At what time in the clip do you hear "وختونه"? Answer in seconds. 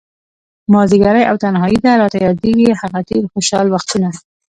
3.69-4.09